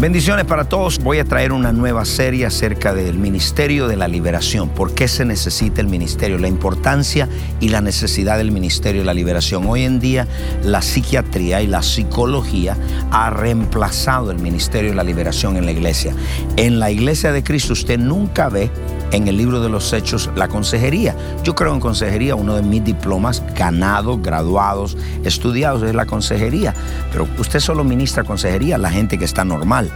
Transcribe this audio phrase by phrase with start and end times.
[0.00, 1.00] Bendiciones para todos.
[1.00, 4.68] Voy a traer una nueva serie acerca del Ministerio de la Liberación.
[4.68, 6.38] ¿Por qué se necesita el ministerio?
[6.38, 7.28] La importancia
[7.58, 9.66] y la necesidad del Ministerio de la Liberación.
[9.66, 10.28] Hoy en día
[10.62, 12.76] la psiquiatría y la psicología
[13.10, 16.14] ha reemplazado el Ministerio de la Liberación en la iglesia.
[16.56, 18.70] En la iglesia de Cristo usted nunca ve
[19.12, 21.16] en el libro de los hechos la consejería.
[21.42, 26.74] Yo creo en consejería, uno de mis diplomas ganados, graduados, estudiados es la consejería.
[27.10, 29.87] Pero usted solo ministra consejería a la gente que está normal.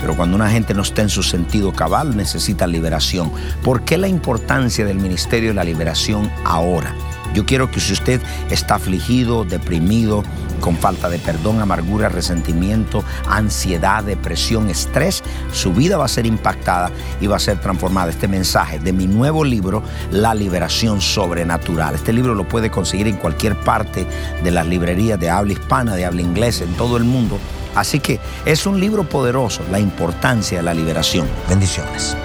[0.00, 3.30] Pero cuando una gente no está en su sentido cabal, necesita liberación.
[3.62, 6.94] ¿Por qué la importancia del ministerio de la liberación ahora?
[7.34, 8.20] Yo quiero que si usted
[8.50, 10.24] está afligido, deprimido,
[10.60, 16.90] con falta de perdón, amargura, resentimiento, ansiedad, depresión, estrés, su vida va a ser impactada
[17.20, 18.10] y va a ser transformada.
[18.10, 21.94] Este mensaje de mi nuevo libro, La Liberación Sobrenatural.
[21.94, 24.06] Este libro lo puede conseguir en cualquier parte
[24.42, 27.38] de las librerías de habla hispana, de habla inglesa, en todo el mundo.
[27.74, 31.28] Así que es un libro poderoso, la importancia de la liberación.
[31.48, 32.16] Bendiciones.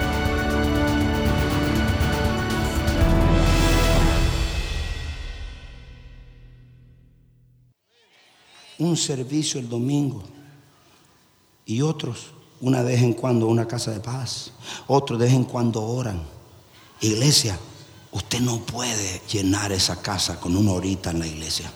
[8.78, 10.22] un servicio el domingo
[11.64, 14.52] y otros una vez en cuando una casa de paz,
[14.86, 16.22] otros de vez en cuando oran.
[17.00, 17.58] Iglesia,
[18.12, 21.70] usted no puede llenar esa casa con una horita en la iglesia.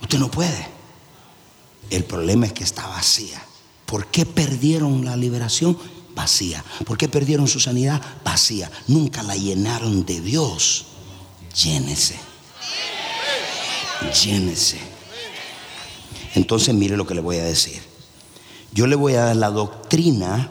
[0.00, 0.77] Usted no puede.
[1.90, 3.42] El problema es que está vacía.
[3.86, 5.78] ¿Por qué perdieron la liberación?
[6.14, 6.64] Vacía.
[6.84, 8.02] ¿Por qué perdieron su sanidad?
[8.24, 8.70] Vacía.
[8.86, 10.86] Nunca la llenaron de Dios.
[11.54, 12.16] Llénese.
[14.22, 14.78] Llénese.
[16.34, 17.80] Entonces mire lo que le voy a decir.
[18.72, 20.50] Yo le voy a dar la doctrina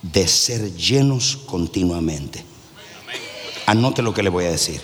[0.00, 2.44] de ser llenos continuamente.
[3.66, 4.80] Anote lo que le voy a decir.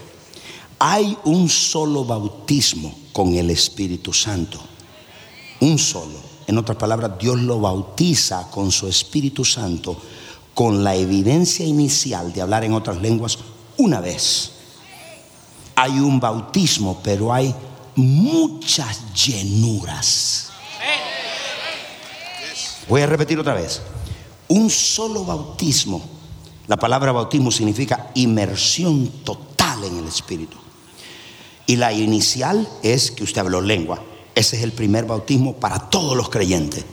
[0.78, 4.62] Hay un solo bautismo con el Espíritu Santo.
[5.60, 6.28] Un solo.
[6.46, 10.00] En otras palabras, Dios lo bautiza con su Espíritu Santo
[10.58, 13.38] con la evidencia inicial de hablar en otras lenguas
[13.76, 14.50] una vez.
[15.76, 17.54] Hay un bautismo, pero hay
[17.94, 20.50] muchas llenuras.
[22.88, 23.82] Voy a repetir otra vez.
[24.48, 26.02] Un solo bautismo.
[26.66, 30.56] La palabra bautismo significa inmersión total en el Espíritu.
[31.66, 34.02] Y la inicial es que usted habló lengua.
[34.38, 36.84] Ese es el primer bautismo para todos los creyentes.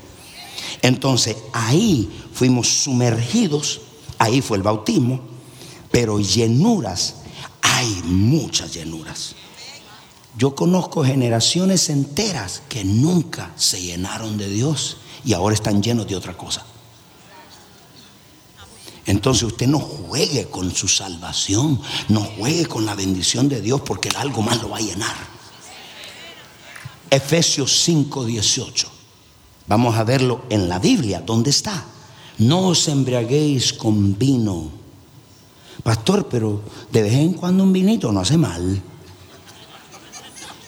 [0.82, 3.82] Entonces ahí fuimos sumergidos,
[4.18, 5.20] ahí fue el bautismo,
[5.92, 7.18] pero llenuras,
[7.62, 9.36] hay muchas llenuras.
[10.36, 16.16] Yo conozco generaciones enteras que nunca se llenaron de Dios y ahora están llenos de
[16.16, 16.66] otra cosa.
[19.06, 21.80] Entonces usted no juegue con su salvación,
[22.10, 25.35] no juegue con la bendición de Dios porque algo más lo va a llenar.
[27.10, 28.88] Efesios 5:18.
[29.68, 31.22] Vamos a verlo en la Biblia.
[31.22, 31.86] ¿Dónde está?
[32.38, 34.70] No os embriaguéis con vino.
[35.84, 36.62] Pastor, pero
[36.92, 38.82] de vez en cuando un vinito no hace mal.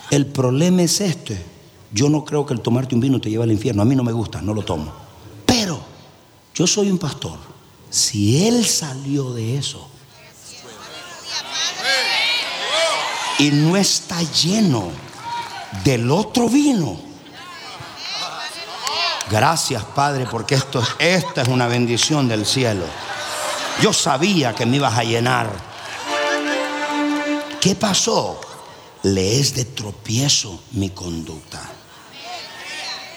[0.09, 1.43] El problema es este.
[1.91, 3.81] Yo no creo que el tomarte un vino te lleve al infierno.
[3.81, 4.91] A mí no me gusta, no lo tomo.
[5.45, 5.79] Pero
[6.53, 7.37] yo soy un pastor.
[7.89, 9.87] Si él salió de eso
[13.39, 14.89] y no está lleno
[15.83, 16.99] del otro vino.
[19.29, 22.85] Gracias, Padre, porque esto, esta es una bendición del cielo.
[23.81, 25.51] Yo sabía que me ibas a llenar.
[27.59, 28.39] ¿Qué pasó?
[29.03, 31.61] le es de tropiezo mi conducta.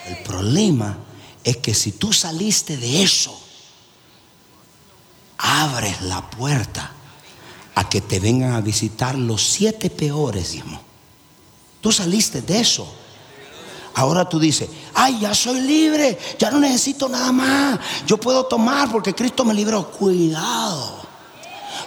[0.07, 0.97] El problema
[1.43, 3.37] es que si tú saliste de eso,
[5.37, 6.93] abres la puerta
[7.75, 10.81] a que te vengan a visitar los siete peores, digamos.
[11.81, 12.87] Tú saliste de eso.
[13.95, 17.79] Ahora tú dices, ay, ya soy libre, ya no necesito nada más.
[18.07, 19.89] Yo puedo tomar porque Cristo me libró.
[19.91, 21.01] Cuidado.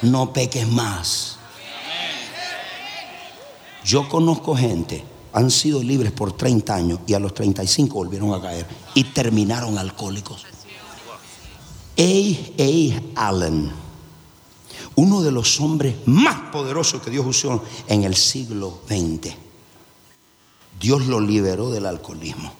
[0.02, 1.38] no peques más.
[3.85, 8.41] Yo conozco gente, han sido libres por 30 años y a los 35 volvieron a
[8.41, 10.44] caer y terminaron alcohólicos.
[11.96, 12.02] A.
[12.02, 13.29] A.
[13.29, 13.70] Allen,
[14.96, 19.44] uno de los hombres más poderosos que Dios usó en el siglo XX.
[20.81, 22.53] Dios lo liberó del alcoholismo.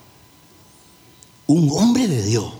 [1.47, 2.51] Un hombre de Dios,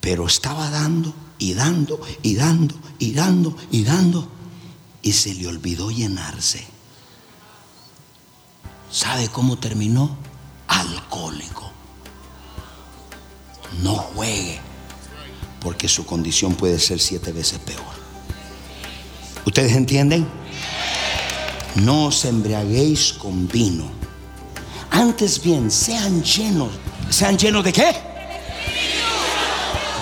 [0.00, 4.28] pero estaba dando y dando y dando y dando y dando
[5.02, 6.66] y se le olvidó llenarse.
[8.90, 10.16] ¿Sabe cómo terminó?
[10.68, 11.70] Alcohólico.
[13.82, 14.58] No juegue,
[15.60, 17.82] porque su condición puede ser siete veces peor.
[19.44, 20.26] ¿Ustedes entienden?
[21.76, 23.95] No os embriaguéis con vino.
[24.96, 26.70] Antes bien, sean llenos.
[27.10, 27.94] ¿Sean llenos de qué?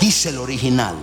[0.00, 0.94] Dice el original.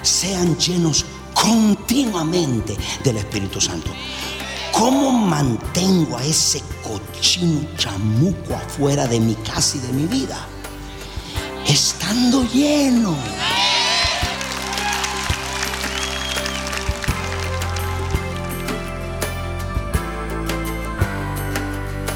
[0.00, 1.04] Sean llenos
[1.34, 3.90] continuamente del Espíritu Santo.
[4.72, 10.38] ¿Cómo mantengo a ese cochino chamuco afuera de mi casa y de mi vida?
[11.66, 13.14] Estando lleno.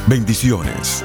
[0.07, 1.05] Bendiciones.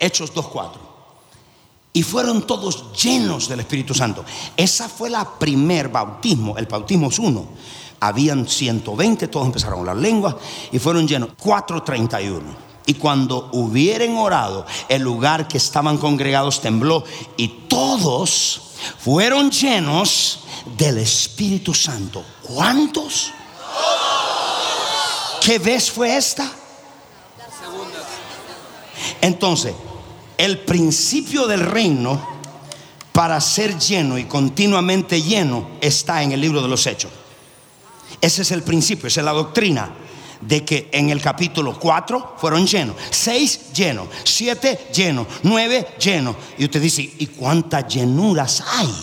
[0.00, 0.87] Hechos 2.4
[1.92, 4.24] y fueron todos llenos del Espíritu Santo.
[4.56, 7.48] Esa fue la primer bautismo, el bautismo es uno.
[8.00, 10.36] Habían 120, todos empezaron las lenguas
[10.70, 11.30] y fueron llenos.
[11.36, 12.68] 431.
[12.86, 17.04] Y cuando hubieren orado, el lugar que estaban congregados tembló
[17.36, 18.62] y todos
[18.98, 20.40] fueron llenos
[20.76, 22.24] del Espíritu Santo.
[22.42, 23.32] ¿Cuántos?
[25.40, 26.50] ¿Qué vez fue esta?
[29.20, 29.74] Entonces,
[30.38, 32.38] el principio del reino
[33.12, 37.10] para ser lleno y continuamente lleno está en el libro de los hechos.
[38.20, 39.92] Ese es el principio, esa es la doctrina
[40.40, 46.36] de que en el capítulo 4 fueron llenos, 6 llenos, 7 llenos, 9 llenos.
[46.56, 48.94] Y usted dice, ¿y cuántas llenuras hay?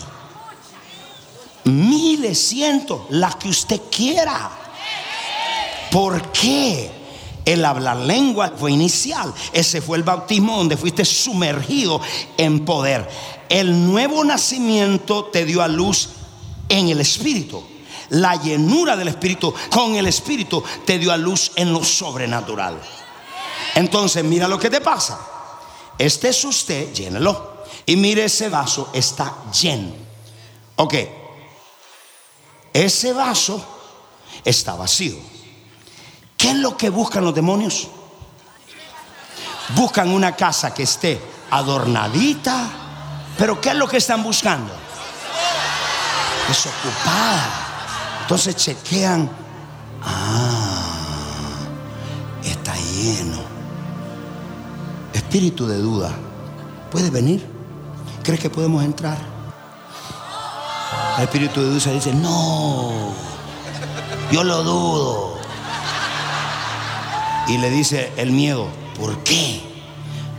[1.64, 4.50] Miles, cientos, las que usted quiera.
[5.90, 6.95] ¿Por qué?
[7.46, 9.32] El hablar lengua fue inicial.
[9.52, 12.00] Ese fue el bautismo donde fuiste sumergido
[12.36, 13.08] en poder.
[13.48, 16.08] El nuevo nacimiento te dio a luz
[16.68, 17.62] en el Espíritu.
[18.08, 22.80] La llenura del Espíritu con el Espíritu te dio a luz en lo sobrenatural.
[23.76, 25.16] Entonces, mira lo que te pasa.
[25.96, 27.64] Este es usted, llénelo.
[27.86, 29.92] Y mire ese vaso, está lleno.
[30.74, 30.94] Ok.
[32.72, 33.64] Ese vaso
[34.44, 35.35] está vacío.
[36.46, 37.88] ¿Qué es lo que buscan los demonios?
[39.74, 42.68] Buscan una casa que esté adornadita,
[43.36, 44.72] pero ¿qué es lo que están buscando?
[46.46, 47.50] Desocupada.
[48.20, 49.28] Entonces chequean,
[50.04, 51.66] ah,
[52.44, 53.40] está lleno.
[55.14, 56.12] Espíritu de duda,
[56.92, 57.44] ¿puede venir?
[58.22, 59.18] ¿Crees que podemos entrar?
[61.16, 63.12] El espíritu de duda dice, no,
[64.30, 65.35] yo lo dudo.
[67.48, 68.66] Y le dice el miedo,
[68.98, 69.60] ¿por qué?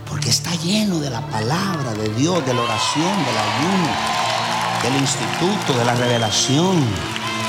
[0.06, 3.88] Porque está lleno de la palabra de Dios, de la oración, del ayuno,
[4.82, 6.84] del instituto, de la revelación.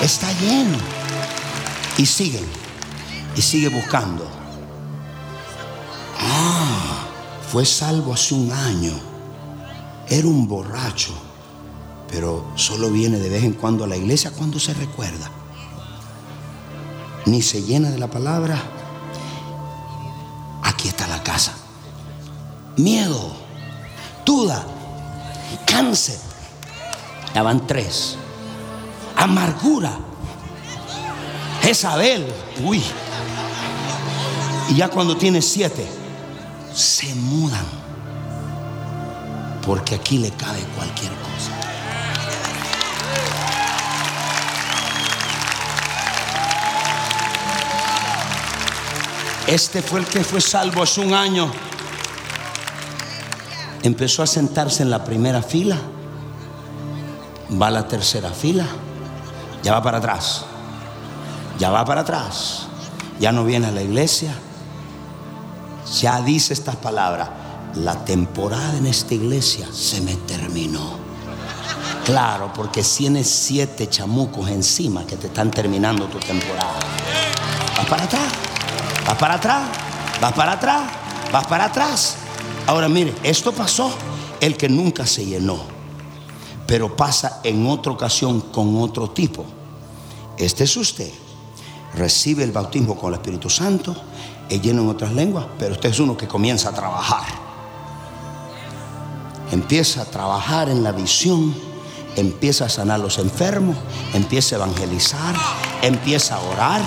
[0.01, 0.77] Está lleno.
[1.97, 2.41] Y sigue,
[3.35, 4.25] y sigue buscando.
[6.21, 7.07] Ah,
[7.51, 8.93] fue salvo hace un año.
[10.07, 11.11] Era un borracho,
[12.09, 15.29] pero solo viene de vez en cuando a la iglesia cuando se recuerda.
[17.25, 18.57] Ni se llena de la palabra,
[22.79, 23.33] Miedo,
[24.25, 24.65] duda,
[25.65, 26.17] cáncer.
[27.35, 28.15] Ya van tres.
[29.17, 29.99] Amargura.
[31.61, 32.25] Jezabel.
[32.63, 32.81] Uy.
[34.69, 35.85] Y ya cuando tiene siete,
[36.73, 37.65] se mudan.
[39.65, 41.51] porque aquí le cabe cualquier cosa.
[49.47, 51.51] Este fue el que fue salvo hace un año.
[53.83, 55.77] Empezó a sentarse en la primera fila.
[57.61, 58.65] Va a la tercera fila.
[59.63, 60.45] Ya va para atrás.
[61.57, 62.67] Ya va para atrás.
[63.19, 64.33] Ya no viene a la iglesia.
[66.01, 67.29] Ya dice estas palabras.
[67.75, 70.97] La temporada en esta iglesia se me terminó.
[72.05, 76.79] Claro, porque tienes siete chamucos encima que te están terminando tu temporada.
[77.77, 78.49] Va para atrás.
[79.09, 79.63] Vas para atrás,
[80.21, 80.81] vas para atrás,
[81.31, 82.15] vas para atrás.
[82.69, 83.91] Ahora mire, esto pasó
[84.39, 85.57] el que nunca se llenó,
[86.67, 89.43] pero pasa en otra ocasión con otro tipo.
[90.37, 91.11] Este es usted.
[91.95, 93.95] Recibe el bautismo con el Espíritu Santo,
[94.47, 97.25] es lleno en otras lenguas, pero usted es uno que comienza a trabajar.
[99.51, 101.55] Empieza a trabajar en la visión,
[102.15, 103.77] empieza a sanar a los enfermos,
[104.13, 105.35] empieza a evangelizar,
[105.81, 106.81] empieza a orar,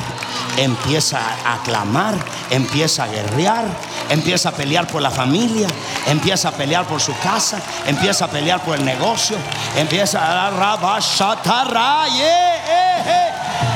[0.56, 2.14] empieza a clamar,
[2.50, 3.64] empieza a guerrear,
[4.10, 5.68] empieza a pelear por la familia,
[6.06, 9.36] empieza a pelear por su casa, empieza a pelear por el negocio,
[9.76, 12.18] empieza a dar rabashatarra, hey,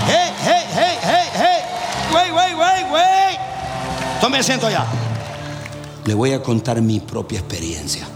[0.08, 1.62] hey, hey, hey, hey, hey,
[2.12, 3.40] wait, wait, wait, wait.
[4.20, 4.86] Tome asiento ya.
[6.04, 8.06] Le voy a contar mi propia experiencia.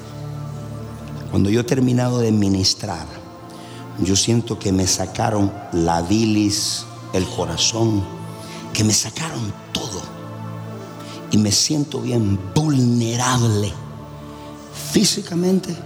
[1.30, 3.19] Cuando yo he terminado de ministrar,
[4.02, 8.02] yo siento que me sacaron la bilis, el corazón,
[8.72, 10.00] que me sacaron todo.
[11.30, 13.72] Y me siento bien vulnerable,
[14.92, 15.76] físicamente,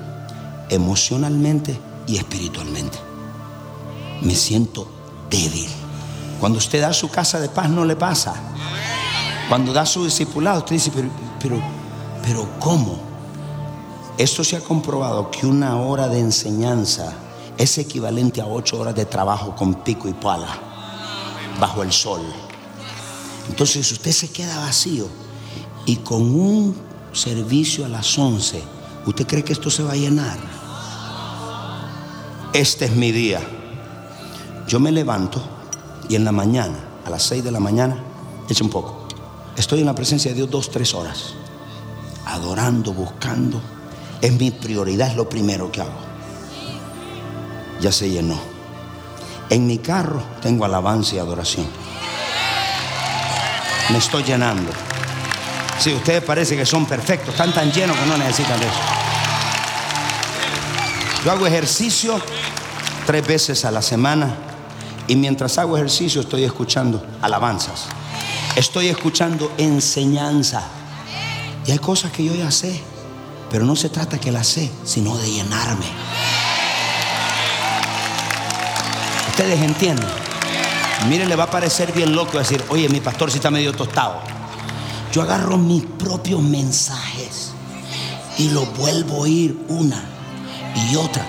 [0.71, 2.99] emocionalmente y espiritualmente.
[4.23, 4.88] Me siento
[5.28, 5.68] débil.
[6.38, 8.35] Cuando usted da su casa de paz no le pasa.
[9.49, 11.09] Cuando da su discipulado, usted dice, pero,
[11.40, 11.61] pero,
[12.23, 12.97] pero ¿cómo?
[14.16, 17.12] Esto se ha comprobado que una hora de enseñanza
[17.58, 20.49] es equivalente a ocho horas de trabajo con pico y pala
[21.58, 22.23] bajo el sol.
[23.49, 25.08] Entonces usted se queda vacío
[25.87, 26.76] y con un
[27.12, 28.62] servicio a las 11,
[29.06, 30.38] ¿usted cree que esto se va a llenar?
[32.52, 33.40] Este es mi día.
[34.66, 35.42] Yo me levanto
[36.08, 38.02] y en la mañana, a las 6 de la mañana,
[38.49, 39.06] echa un poco.
[39.56, 41.34] Estoy en la presencia de Dios dos, tres horas,
[42.26, 43.61] adorando, buscando.
[44.20, 46.03] Es mi prioridad, es lo primero que hago.
[47.81, 48.38] Ya se llenó.
[49.50, 51.66] En mi carro tengo alabanza y adoración.
[53.90, 54.71] Me estoy llenando.
[55.78, 58.81] Si ustedes parece que son perfectos, están tan llenos que no necesitan eso.
[61.25, 62.21] Yo hago ejercicio
[63.07, 64.35] tres veces a la semana
[65.07, 67.87] y mientras hago ejercicio estoy escuchando alabanzas.
[68.57, 70.62] Estoy escuchando enseñanza.
[71.66, 72.81] Y hay cosas que yo ya sé,
[73.50, 76.03] pero no se trata que las sé, sino de llenarme.
[79.34, 80.06] Ustedes entienden.
[81.08, 84.20] Mire, le va a parecer bien loco decir, oye, mi pastor si está medio tostado.
[85.12, 87.50] Yo agarro mis propios mensajes
[88.38, 90.04] y los vuelvo a oír una
[90.88, 91.26] y otra.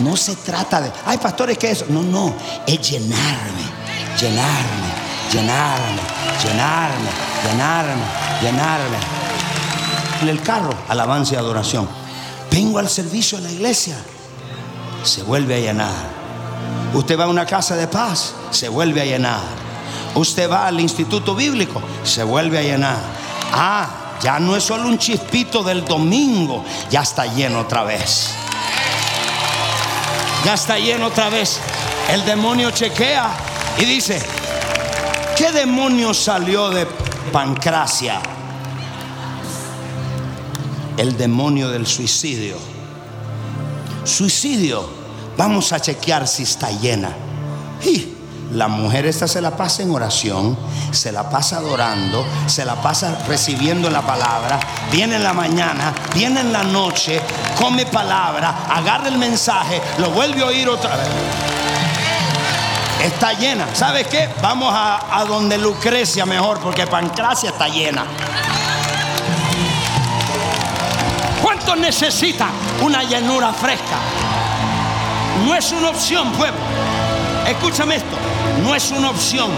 [0.00, 1.86] No se trata de, ay, pastores, ¿qué es eso?
[1.88, 2.34] No, no,
[2.66, 3.62] es llenarme,
[4.20, 4.92] llenarme,
[5.32, 6.02] llenarme,
[6.44, 7.08] llenarme,
[7.48, 8.04] llenarme,
[8.42, 8.96] llenarme.
[10.20, 11.88] En el carro, alabanza y adoración.
[12.50, 13.96] Vengo al servicio de la iglesia,
[15.02, 16.11] se vuelve a llenar.
[16.94, 19.40] Usted va a una casa de paz, se vuelve a llenar.
[20.14, 22.98] Usted va al instituto bíblico, se vuelve a llenar.
[23.52, 28.30] Ah, ya no es solo un chispito del domingo, ya está lleno otra vez.
[30.44, 31.60] Ya está lleno otra vez.
[32.10, 33.30] El demonio chequea
[33.78, 34.20] y dice,
[35.36, 36.86] ¿qué demonio salió de
[37.32, 38.20] Pancracia?
[40.98, 42.58] El demonio del suicidio.
[44.04, 45.01] Suicidio
[45.42, 47.10] Vamos a chequear si está llena.
[47.84, 48.14] Y
[48.52, 50.56] la mujer esta se la pasa en oración,
[50.92, 54.60] se la pasa adorando, se la pasa recibiendo la palabra,
[54.92, 57.20] viene en la mañana, viene en la noche,
[57.58, 61.08] come palabra, agarra el mensaje, lo vuelve a oír otra vez.
[63.02, 63.66] Está llena.
[63.74, 64.28] ¿Sabes qué?
[64.40, 68.04] Vamos a, a donde Lucrecia mejor, porque Pancracia está llena.
[71.42, 74.11] ¿Cuántos necesitan una llenura fresca?
[75.44, 76.60] No es una opción, pueblo.
[77.48, 78.16] Escúchame esto.
[78.60, 79.50] No es una opción,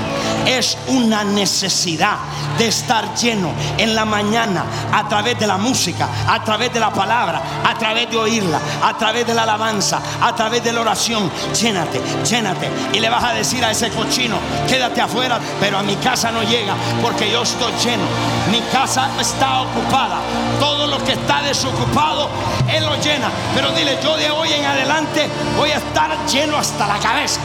[0.47, 2.17] es una necesidad
[2.59, 6.93] de estar lleno en la mañana a través de la música, a través de la
[6.93, 11.31] palabra, a través de oírla, a través de la alabanza, a través de la oración.
[11.61, 12.71] Llénate, llénate.
[12.93, 14.37] Y le vas a decir a ese cochino,
[14.69, 18.05] quédate afuera, pero a mi casa no llega porque yo estoy lleno.
[18.51, 20.19] Mi casa está ocupada.
[20.61, 22.29] Todo lo que está desocupado,
[22.73, 23.31] Él lo llena.
[23.55, 27.41] Pero dile, yo de hoy en adelante voy a estar lleno hasta la cabeza.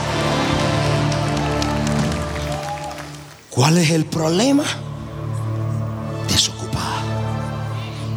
[3.60, 4.63] ¿Cuál es el problema?
[6.30, 7.04] Desocupada.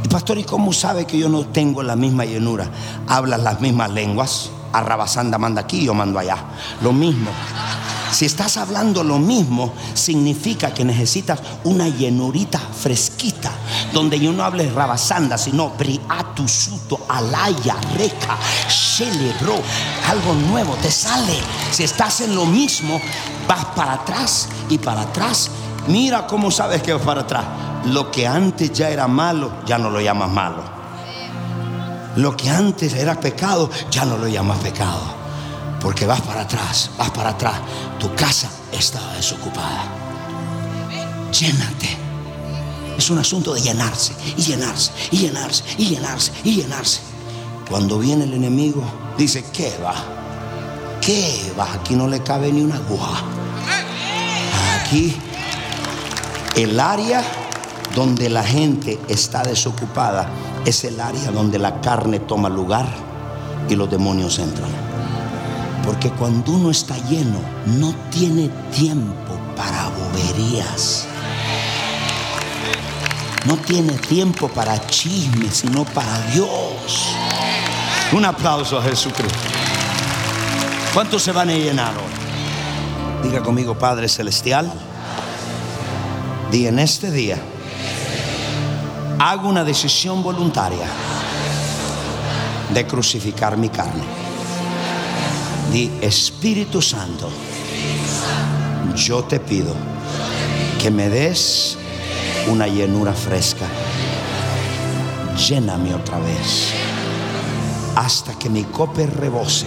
[0.05, 2.71] Y pastor, ¿y cómo sabe que yo no tengo la misma llenura?
[3.09, 4.53] ¿Hablas las mismas lenguas?
[4.73, 6.37] Arrabasanda manda aquí, yo mando allá.
[6.81, 7.33] Lo mismo.
[8.13, 13.51] Si estás hablando lo mismo, significa que necesitas una llenurita fresquita,
[13.95, 18.37] donde yo no hable rabasanda, sino briatu, suto, alaya, reca,
[19.41, 19.55] bro,
[20.09, 21.39] algo nuevo te sale.
[21.71, 23.01] Si estás en lo mismo,
[23.49, 25.51] vas para atrás y para atrás.
[25.89, 27.45] Mira cómo sabes que vas para atrás.
[27.87, 30.63] Lo que antes ya era malo, ya no lo llamas malo.
[32.17, 35.22] Lo que antes era pecado, ya no lo llamas pecado.
[35.83, 37.55] Porque vas para atrás, vas para atrás.
[37.99, 39.85] Tu casa estaba desocupada.
[41.33, 41.97] Llénate.
[42.97, 47.01] Es un asunto de llenarse y llenarse y llenarse y llenarse y llenarse.
[47.69, 48.85] Cuando viene el enemigo,
[49.19, 49.95] dice, ¿qué va?
[51.01, 51.73] ¿Qué va?
[51.73, 53.23] Aquí no le cabe ni una aguja.
[54.79, 55.17] Aquí,
[56.55, 57.25] el área
[57.97, 60.29] donde la gente está desocupada
[60.65, 62.87] es el área donde la carne toma lugar
[63.69, 64.82] y los demonios entran.
[65.85, 71.07] Porque cuando uno está lleno, no tiene tiempo para boberías.
[73.45, 77.17] No tiene tiempo para chismes, sino para Dios.
[78.13, 79.39] Un aplauso a Jesucristo.
[80.95, 83.29] ¿Cuántos se van a llenar hoy?
[83.29, 84.73] Diga conmigo, Padre Celestial.
[86.53, 87.39] Di en este día,
[89.19, 90.87] hago una decisión voluntaria
[92.73, 94.22] de crucificar mi carne
[95.73, 97.31] Di Espíritu Santo,
[98.95, 99.75] yo te pido
[100.79, 101.79] que me des
[102.47, 103.67] una llenura fresca.
[105.49, 106.75] Lléname otra vez
[107.97, 109.67] hasta que mi copa rebose.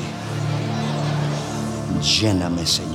[2.04, 2.95] Lléname, Señor.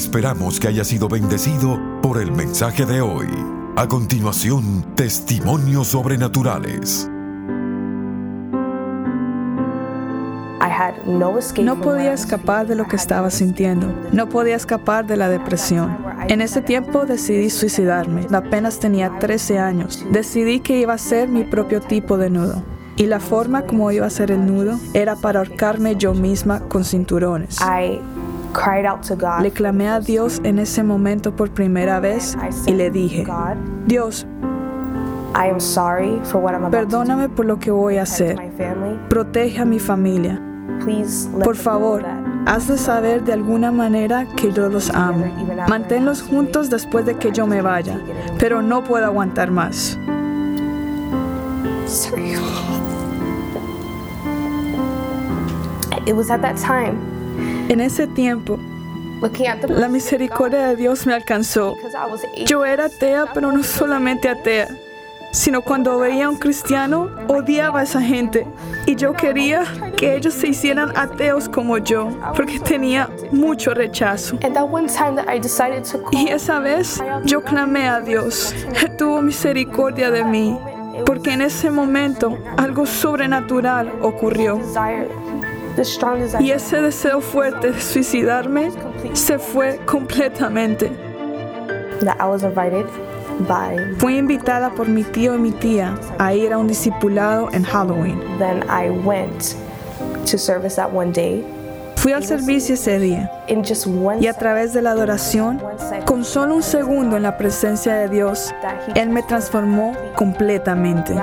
[0.00, 3.28] Esperamos que haya sido bendecido por el mensaje de hoy.
[3.76, 7.06] A continuación, testimonios sobrenaturales.
[11.62, 13.92] No podía escapar de lo que estaba sintiendo.
[14.10, 15.98] No podía escapar de la depresión.
[16.28, 18.26] En ese tiempo decidí suicidarme.
[18.32, 20.06] Apenas tenía 13 años.
[20.10, 22.62] Decidí que iba a ser mi propio tipo de nudo.
[22.96, 26.86] Y la forma como iba a ser el nudo era para ahorcarme yo misma con
[26.86, 27.58] cinturones.
[29.40, 32.36] Le clamé a Dios en ese momento por primera vez
[32.66, 33.26] y le dije,
[33.86, 34.26] Dios,
[36.70, 38.36] perdóname por lo que voy a hacer.
[39.08, 40.40] Protege a mi familia.
[41.44, 42.02] Por favor,
[42.46, 45.24] haz de saber de alguna manera que yo los amo.
[45.68, 48.00] Manténlos juntos después de que yo me vaya,
[48.38, 49.98] pero no puedo aguantar más.
[56.06, 57.19] It was at that time
[57.70, 58.58] en ese tiempo
[59.68, 61.76] La misericordia de Dios me alcanzó.
[62.46, 64.68] Yo era atea, pero no solamente atea,
[65.30, 68.46] sino cuando veía a un cristiano, odiaba a esa gente.
[68.86, 69.64] Y yo quería
[69.96, 74.38] que ellos se hicieran ateos como yo, porque tenía mucho rechazo.
[76.12, 78.54] Y esa vez yo clamé a Dios.
[78.82, 80.58] Él tuvo misericordia de mí,
[81.04, 84.58] porque en ese momento algo sobrenatural ocurrió.
[86.40, 88.70] Y ese deseo fuerte de suicidarme
[89.12, 90.90] se fue completamente.
[93.98, 98.20] Fui invitada por mi tío y mi tía a ir a un discipulado en Halloween.
[98.38, 99.56] Then I went
[100.30, 101.44] to service that one day.
[101.96, 103.39] Fui al servicio ese día
[104.20, 105.60] y a través de la adoración,
[106.04, 108.54] con solo un segundo en la presencia de Dios,
[108.94, 111.14] Él me transformó completamente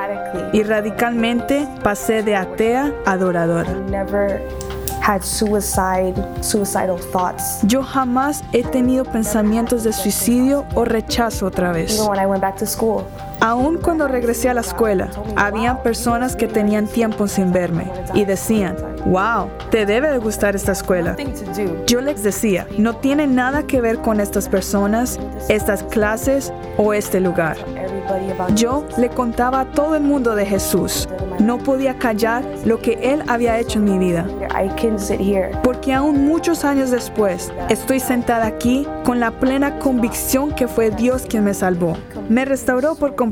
[0.52, 3.72] y radicalmente pasé de atea a adoradora.
[3.90, 4.42] never
[5.02, 7.60] had suicide, suicidal thoughts.
[7.64, 11.98] Yo jamás he tenido pensamientos de suicidio o rechazo otra vez.
[13.40, 18.76] Aún cuando regresé a la escuela, había personas que tenían tiempo sin verme y decían,
[19.06, 21.16] wow, te debe de gustar esta escuela.
[21.86, 25.20] Yo les decía, no tiene nada que ver con estas personas,
[25.50, 27.58] estas clases o este lugar.
[28.56, 31.08] Yo le contaba a todo el mundo de Jesús.
[31.40, 34.26] No podía callar lo que Él había hecho en mi vida.
[35.62, 41.26] Porque aún muchos años después, estoy sentada aquí con la plena convicción que fue Dios
[41.28, 41.98] quien me salvó.
[42.30, 43.27] Me restauró por completo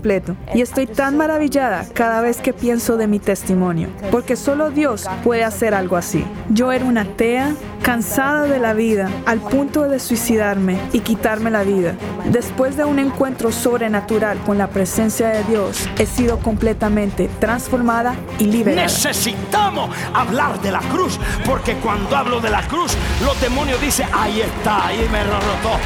[0.53, 5.43] y estoy tan maravillada cada vez que pienso de mi testimonio, porque solo Dios puede
[5.43, 6.25] hacer algo así.
[6.49, 11.63] Yo era una atea, cansada de la vida, al punto de suicidarme y quitarme la
[11.63, 11.95] vida.
[12.25, 18.45] Después de un encuentro sobrenatural con la presencia de Dios, he sido completamente transformada y
[18.45, 18.83] liberada.
[18.83, 24.41] Necesitamos hablar de la cruz, porque cuando hablo de la cruz, los demonios dicen, ahí
[24.41, 25.79] está, ahí me rotó.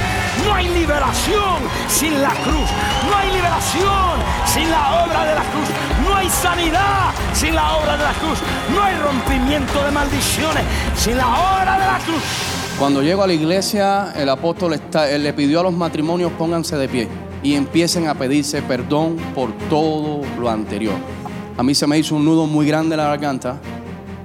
[0.46, 2.70] No hay liberación sin la cruz,
[3.10, 3.99] no hay liberación
[4.46, 5.68] sin la obra de la cruz,
[6.08, 8.40] no hay sanidad sin la obra de la cruz,
[8.74, 10.64] no hay rompimiento de maldiciones
[10.96, 12.24] sin la obra de la cruz.
[12.78, 16.78] Cuando llego a la iglesia, el apóstol está- él le pidió a los matrimonios pónganse
[16.78, 17.08] de pie
[17.44, 20.96] y empiecen a pedirse perdón por todo lo anterior.
[21.58, 23.58] A mí se me hizo un nudo muy grande en la garganta,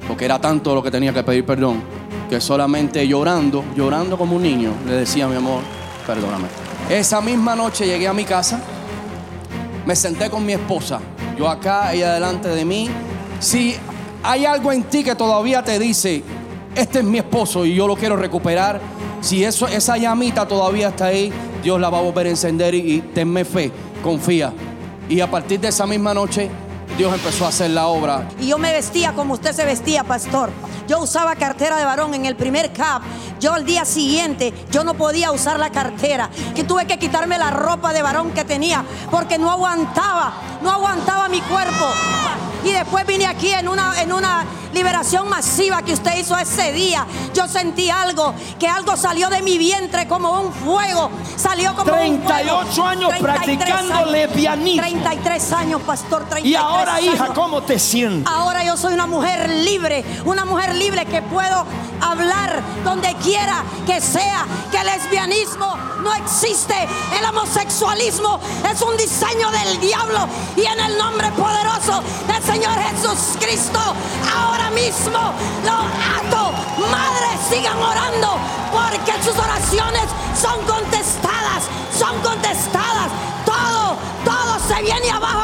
[0.06, 1.82] porque era tanto lo que tenía que pedir perdón,
[2.30, 5.60] que solamente llorando, llorando como un niño, le decía mi amor,
[6.06, 6.46] perdóname.
[6.88, 8.60] Esa misma noche llegué a mi casa,
[9.86, 11.00] me senté con mi esposa,
[11.36, 12.88] yo acá, ella delante de mí.
[13.40, 13.76] Si
[14.22, 16.22] hay algo en ti que todavía te dice,
[16.74, 18.80] este es mi esposo y yo lo quiero recuperar,
[19.20, 22.94] si eso, esa llamita todavía está ahí, Dios la va a volver a encender y,
[22.94, 23.70] y tenme fe,
[24.02, 24.52] confía.
[25.08, 26.50] Y a partir de esa misma noche,
[26.96, 28.28] Dios empezó a hacer la obra.
[28.40, 30.50] Y yo me vestía como usted se vestía, pastor.
[30.86, 33.02] Yo usaba cartera de varón en el primer cap.
[33.44, 36.30] Yo al día siguiente, yo no podía usar la cartera.
[36.54, 41.28] Que tuve que quitarme la ropa de varón que tenía porque no aguantaba, no aguantaba
[41.28, 41.84] mi cuerpo.
[42.64, 47.06] Y después vine aquí en una, en una liberación masiva que usted hizo ese día.
[47.34, 51.10] Yo sentí algo, que algo salió de mi vientre como un fuego.
[51.36, 52.60] Salió como un fuego.
[52.64, 54.10] 38 años 33 practicando años.
[54.10, 54.82] lesbianismo.
[54.82, 56.20] 33 años, pastor.
[56.28, 57.28] 33 Y ahora, hija.
[57.34, 58.32] ¿cómo te sientes?
[58.32, 61.64] Ahora yo soy una mujer libre, una mujer libre que puedo
[62.00, 66.74] hablar donde quiera que sea, que el lesbianismo no existe,
[67.18, 68.38] el homosexualismo
[68.70, 73.80] es un diseño del diablo y en el nombre poderoso del Señor Jesús Cristo,
[74.32, 75.18] ahora mismo
[75.64, 76.52] lo ato.
[76.88, 78.38] Madres, sigan orando
[78.70, 80.04] porque sus oraciones
[80.40, 81.64] son contestadas,
[81.98, 83.10] son contestadas.
[83.44, 85.43] Todo, todo se viene abajo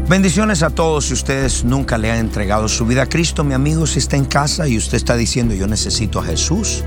[0.09, 3.87] Bendiciones a todos si ustedes nunca le han entregado su vida a Cristo, mi amigo,
[3.87, 6.83] si está en casa y usted está diciendo yo necesito a Jesús,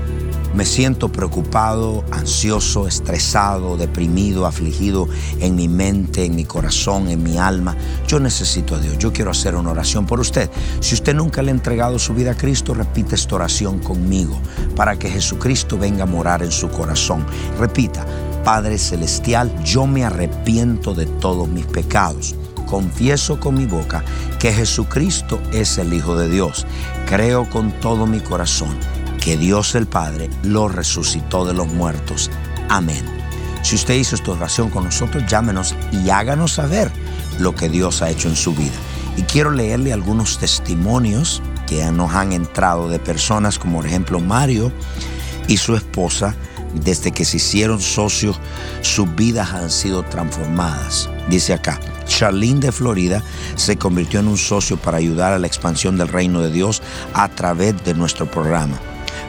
[0.53, 5.07] me siento preocupado, ansioso, estresado, deprimido, afligido
[5.39, 7.75] en mi mente, en mi corazón, en mi alma.
[8.07, 8.97] Yo necesito a Dios.
[8.99, 10.49] Yo quiero hacer una oración por usted.
[10.79, 14.39] Si usted nunca le ha entregado su vida a Cristo, repite esta oración conmigo
[14.75, 17.25] para que Jesucristo venga a morar en su corazón.
[17.59, 18.05] Repita,
[18.43, 22.35] Padre Celestial, yo me arrepiento de todos mis pecados
[22.73, 24.03] confieso con mi boca
[24.39, 26.65] que Jesucristo es el Hijo de Dios.
[27.07, 28.75] Creo con todo mi corazón
[29.23, 32.29] que Dios el Padre lo resucitó de los muertos.
[32.67, 33.05] Amén.
[33.61, 36.91] Si usted hizo esta oración con nosotros, llámenos y háganos saber
[37.39, 38.73] lo que Dios ha hecho en su vida.
[39.15, 44.73] Y quiero leerle algunos testimonios que nos han entrado de personas como por ejemplo Mario
[45.47, 46.35] y su esposa.
[46.73, 48.41] Desde que se hicieron socios,
[48.81, 51.09] sus vidas han sido transformadas.
[51.29, 53.23] Dice acá, Charlene de Florida
[53.55, 56.81] se convirtió en un socio para ayudar a la expansión del reino de Dios
[57.13, 58.77] a través de nuestro programa.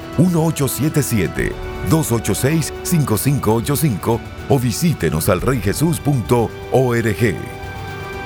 [1.90, 7.36] 1877-286-5585 o visítenos al reyjesus.org.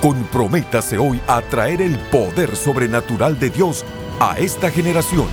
[0.01, 3.85] Comprométase hoy a traer el poder sobrenatural de Dios
[4.21, 5.27] a esta generación.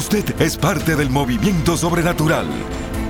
[0.00, 2.46] Usted es parte del movimiento sobrenatural.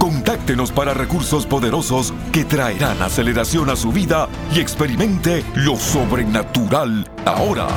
[0.00, 7.68] Contáctenos para recursos poderosos que traerán aceleración a su vida y experimente lo sobrenatural ahora.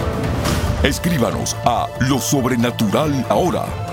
[0.81, 3.92] Escríbanos a lo sobrenatural ahora.